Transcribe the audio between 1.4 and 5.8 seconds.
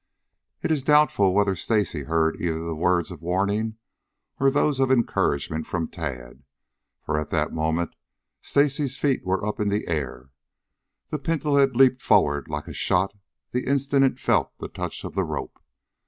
Stacy heard either the words of warning or those of encouragement